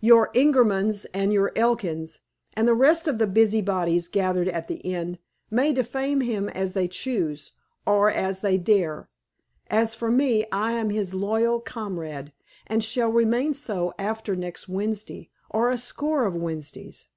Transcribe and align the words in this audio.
Your 0.00 0.30
Ingermans 0.32 1.06
and 1.12 1.32
your 1.32 1.50
Elkins, 1.56 2.20
and 2.54 2.68
the 2.68 2.72
rest 2.72 3.08
of 3.08 3.18
the 3.18 3.26
busybodies 3.26 4.06
gathered 4.06 4.46
at 4.48 4.68
the 4.68 4.76
inn, 4.76 5.18
may 5.50 5.72
defame 5.72 6.20
him 6.20 6.48
as 6.50 6.74
they 6.74 6.86
choose, 6.86 7.50
or 7.84 8.08
as 8.08 8.42
they 8.42 8.58
dare. 8.58 9.08
As 9.68 9.92
for 9.92 10.08
me, 10.08 10.44
I 10.52 10.74
am 10.74 10.90
his 10.90 11.14
loyal 11.14 11.58
comrade, 11.58 12.32
and 12.68 12.84
shall 12.84 13.10
remain 13.10 13.54
so 13.54 13.92
after 13.98 14.36
next 14.36 14.68
Wednesday, 14.68 15.30
or 15.50 15.68
a 15.68 15.78
score 15.78 16.26
of 16.26 16.36
Wednesdays. 16.36 17.08